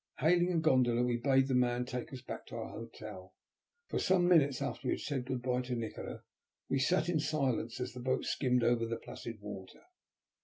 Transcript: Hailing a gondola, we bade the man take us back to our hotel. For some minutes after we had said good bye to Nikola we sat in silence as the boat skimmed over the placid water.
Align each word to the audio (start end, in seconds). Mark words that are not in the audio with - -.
Hailing 0.17 0.51
a 0.51 0.57
gondola, 0.59 1.03
we 1.03 1.17
bade 1.17 1.47
the 1.47 1.53
man 1.53 1.85
take 1.85 2.11
us 2.11 2.23
back 2.23 2.47
to 2.47 2.55
our 2.55 2.69
hotel. 2.69 3.35
For 3.89 3.99
some 3.99 4.27
minutes 4.27 4.59
after 4.59 4.87
we 4.87 4.95
had 4.95 5.01
said 5.01 5.25
good 5.27 5.43
bye 5.43 5.61
to 5.61 5.75
Nikola 5.75 6.23
we 6.67 6.79
sat 6.79 7.07
in 7.07 7.19
silence 7.19 7.79
as 7.79 7.93
the 7.93 7.99
boat 7.99 8.25
skimmed 8.25 8.63
over 8.63 8.87
the 8.87 8.97
placid 8.97 9.39
water. 9.41 9.83